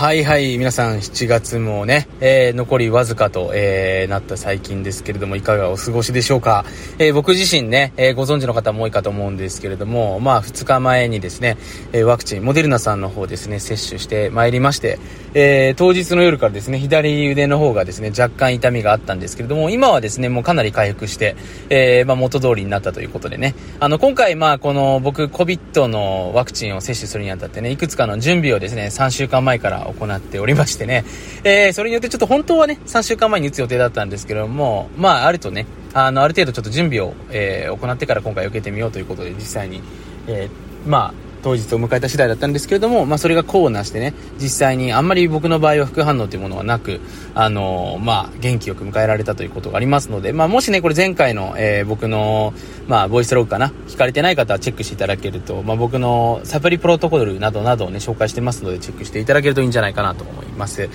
[0.00, 6.64] はいはい、皆さん7月もね、えー、残りわずかと、えー、なった最近ですけれども、いかがお過ごしでしょうか？
[6.98, 11.58] えー、僕自身ね、えご存知の方も多いかと思うんですけれども、まあ2日前にですね、
[11.92, 14.98] えワクチン、モデルナさんの方ですね、接種してまいりまして、
[15.34, 21.36] え当日の夜からですね、左腕の方がですね、若干痛みがあったんですけれども、今はですね、もうかなり回復して、
[21.68, 31.04] えまあ元通りになったということでね、あの、今回まあこの僕、COVID のワクチンを接種するにあたってね、いくつかの準備をですね、3週間前からから行っておりましてね、
[31.44, 39.82] えー、それによってちょっと本当はね、3週間前に打つ予定だったんですけども、まあ、あるとね、あの、ある程度ちょっと準備を、えー、行ってから今回受けてみようということで、実際に、
[40.26, 47.00] えー、まあ、当日を迎えた次第だったんですけれども、まあ、それが功をなしてね、実際にあんまり僕の場合は副反応というものはなく、
[47.34, 52.54] あの、まあ、元気よく迎えられたということがありますので、まあ、もしね、これ前回の、えー、僕の、
[52.86, 60.88] まあ、ボイスログかな、聞かれてない方はチェックしていただけると、まあ、僕のサプリプロトコルなどなどをね、紹介してますので、チェックしていただけるといいんじゃないかなと思います。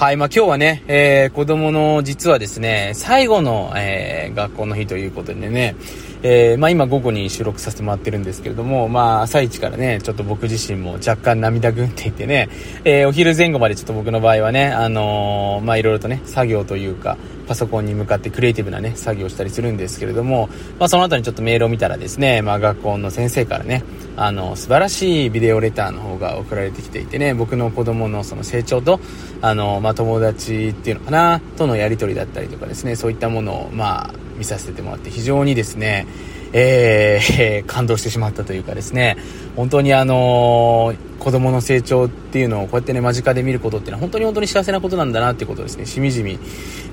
[0.00, 5.76] はい、まあ、今日はね、えー、子供の実はですね、最後の、えー、学校の日ということでね、
[6.22, 12.48] えー、まあ、今午後に収録させてもらってるんですけれども、まあ、朝一からね、ちょっと僕自身も若干涙ぐんでいてね、
[12.84, 17.18] えー、お昼前後までちょっと僕の場合はね、あのー、まあ、いろいろとね、作業というか、
[17.50, 20.48] パソコンに向かってクリエイティブなね、作業をしたりするんですけれども、
[20.78, 23.82] まあ、その後にちょっとメールを見たらですね、まあ、学校の先生からね、
[24.16, 29.00] あの、素晴らしいビデオレターの方が送られてきていてね、僕の子供のその成長と、
[29.42, 36.06] あの、まあ、友達っていうのかな、とのやり取りだったりとかですね、そういったものを、まあ、見させてもらって非常にですね、
[36.52, 39.16] えー、 感動してしまったというかですね、
[39.56, 46.38] 本当にあのー、子供の成長っていうのをこうやってね、間近で見ることっていうのは本当に本当に幸せなことなんだなっていうことをですね、しみじみ、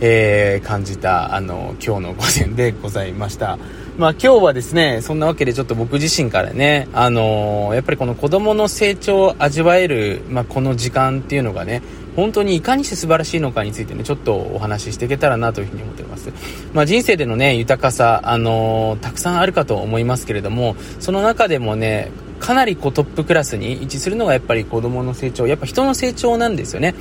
[0.02, 3.58] えー、感じた、あの、今日の午前でございました。
[3.98, 11.82] まあ今日はですね、そんなわけでちょっと僕自身からね、あのー、やっぱりこの子供の成長を味わえる、まあこの時間っていうのがね、
[12.16, 16.32] 本当にいかにして素晴らしいのかについてね、ちょっとお話ししていけたらなというふうに思っています。
[16.74, 26.96] まあ、人生でのね、豊かさ、あのー、たくさんあるかと思いますけれども、その中でもね、かなりこうトップクラスに位置するのがやっぱり子供の成長、やっぱ人の成長なんですよね。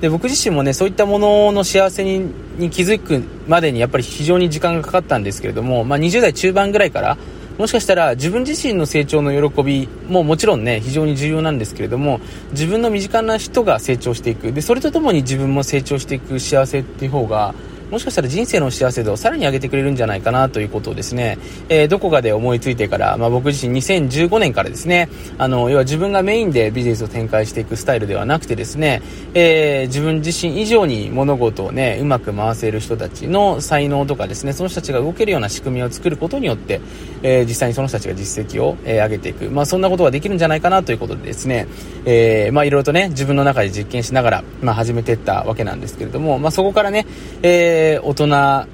[0.00, 7.16] で、僕自身もね、そういったものの幸せにに気づくまでにやっぱり非常に時間がかかったんですけれども、まあ、20代中盤ぐらいから、
[7.58, 12.20] もしかしたら自分自身の成長の喜びももちろんね、非常に重要なんですけれども、
[12.52, 14.52] 自分の身近な人が成長していく。
[14.52, 17.54] で、それとともに自分も成長していく幸せっていう方が、
[17.92, 21.36] もしかしたら人生の幸せ度をさらに上げてくれるんじゃないかなということをですね、
[21.68, 29.02] えー、どこかで思いついてから、まあ、僕自身2015年からですね、あの、要は自分がメインでビジネスを展開していくスタイルではなくてですね、
[29.34, 36.80] えー、自分自身以上に物事をね、うまく回せる人たちの才能とかですね、その人たちが動けるような仕組みを作ることによって、
[37.22, 39.50] えー、実際にその人たちが実績を、えー、上げていく。
[39.50, 41.66] まあ、そんなことができるんじゃないかなということでですね、
[42.06, 47.04] えー、まあ、いろいろとね、自分の中で実験しながら、まあ、始めていったわけなんですけれども、まあ、そこからね、
[47.42, 48.26] えー、大人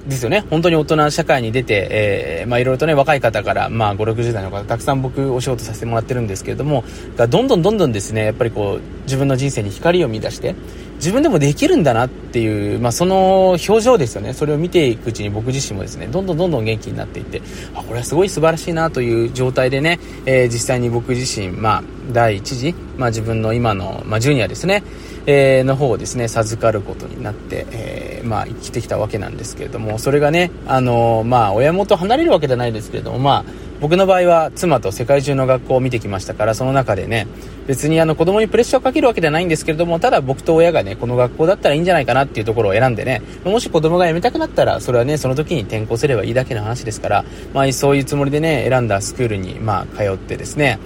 [0.06, 0.44] ですよね。
[0.50, 6.84] 本当に大人社会に出て、えー、まあいろいろとね、若い方から、まあ5、60代の方、たくさん僕お仕事させてもらってるんですけれども、
[7.16, 10.54] どんどんどんどんですね、やっぱりこう、自分の人生に光を見出して、
[10.98, 14.34] 自分でもできるんだなっていう、まあ、その表情ですよね。
[14.34, 17.41] それを見ていくうちに僕自身もですね、どんどんどんどん元気になっていって、
[17.75, 21.82] あ、これはすごい素晴らしいなという状態でね、えー、実際に僕自身、まあ、
[22.12, 24.82] 第一次、まあ、自分の今の、まあ、ジュニアですね、
[25.26, 37.28] えー、の方をですね、授かることになって、えー、まあ、生きてきたわけなんですけれども、それがね、あのまあ、親元離れるわけじゃないですけれども、まあ、僕の場合は妻と世界中の学校を見てきましたから、その中でね、
[37.66, 47.25] 別にあの子供にプレッシャーをかけるわけではないんですけれども、ただ僕と親がね、この学校だったらいいんじゃないかなっていうところを選んでね、もし子供が辞めたくなったら、それはね、その時に転校すればいいだけの話ですから、
[47.55, 50.78] まあそういうつもりでね、選んだスクールに、まあ通ってですね、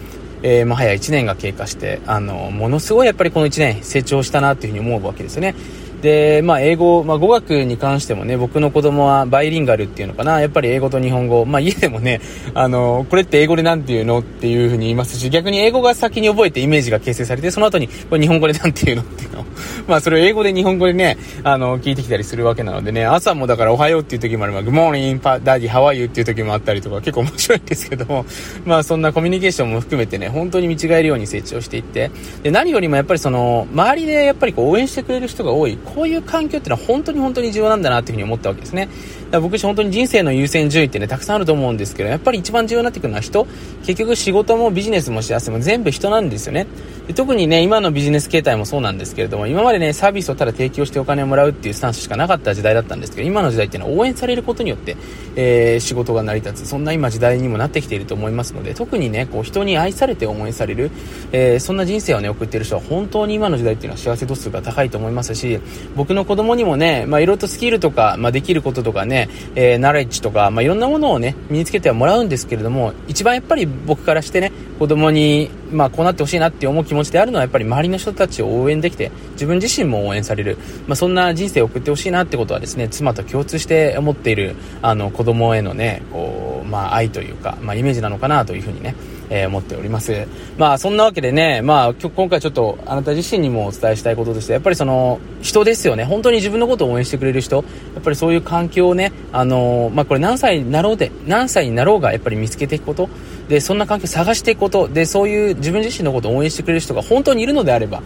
[0.42, 5.54] えー、もはや1年が経過して、あの、ものすごいやっぱりこの1年成長したなっていうふうに思うわけですよね。
[6.02, 12.20] で、まあ、英語、まあ、語学に関してもね、僕の子供はバイリンガルっていうのかな、やっぱり英語と日本語、まあ、家でもね、
[12.54, 19.44] あの、これって英語で何て言うのっていうふうに言いますし、逆に英語が先に覚えてイメージが形成されて、その後に、これ日本語で何て言うのっていうのを、
[19.86, 26.06] まあ、それを英語で日本語でね、あの、聞いてきたりするわけなのでね、朝もだからおはようっていう時もあれば、Good morning, daddy, how are you?
[26.06, 28.24] っていう時もあったりとか、結構面白いんですけども、
[28.64, 32.10] まあ、そんなコミュニケーションも含めてね、本当に見違えるように成長していって、
[32.42, 38.88] で、何よりもやっぱりその、周りでやっぱりこう応援してくれる人が多い、こういう環境ってのは本当に本当に重要なんだなっていうふうに思ったわけですね。
[39.32, 43.46] だから僕本当に人生の優先順位ってね、たくさんあると思うんですけど、やっぱり一番重要になってくるのは人。
[43.84, 46.66] 結局仕事もビジネスも幸せも全部人なんですよね。
[47.06, 54.96] で特にね、今のビジネス形態もそうなんですけれども、今までね、サービスをただ提供してお金をもらうっていうスタンスしかなかった時代だったんですけど、今の時代っていうのは応援されることによって、
[55.36, 60.90] えー、仕事が成り立つ、そんな今時代にもなってきていると思いますので、特にね、こう人に愛されて応援される、
[61.32, 65.60] えー、そんな人生をね、送っている人は本当に今の時代っていうのは幸せ度数が高いと思いますし、
[65.94, 79.10] 僕の子供にもね、まあいろいろとスキルとか、まあできることとかね、えー、ナレッジとか、まあいろんなものをね、身につけてはもらうんですけれども、一番やっぱり僕からしてね、子供に、まあこうなってほしいなって思う気持ちであるのはやっぱり周りの人たちを応援できて、
[79.42, 80.56] 自分自身も応援される、
[80.86, 88.94] まあそんな人生を送ってほしいなってことはですね、妻と共通して思っている、あの子供へのね、こう、まあ愛というか、まあイメージなのかなというふうにね、
[89.30, 90.28] えー、思っております。
[90.58, 96.04] まあそんなわけでね、まあ今回ちょっとあなた自身にもお伝えしたいこととして、やっぱりその人ですよね。
[96.04, 97.62] 本当に自分のことを応援してくれる人、や
[98.00, 103.08] っぱりそういう環境をね、あの、まあこれ何歳になろうで、何歳になろうがやっぱり見つけていくこと、
[103.48, 108.02] で、そんな環境を探していくこと、で、そういう自分自身のことを応援してくれる人が本当にいるのであれば、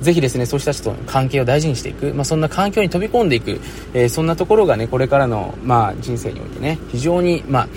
[0.00, 3.60] ぜひですね、そうした人との関係を大事にしていく、まあ、そんな環境に飛び込んでいく、
[3.94, 7.68] えー、そんなところがね、これからの、まあ、人生においてね、非常に、まあ、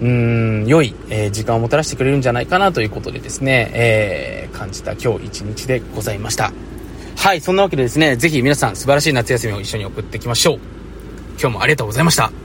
[0.00, 0.08] うー
[0.64, 6.52] ん、良い、えー、時間をもたらしてくれるんじゃないかなということでですね、えー、感じた今日一日でございました。
[7.16, 10.58] はい、そんなわけでですね、ぜひ皆さん素晴らしい夏休みを一緒に送っていきましょう。
[11.40, 12.41] 今日もありがとうございました。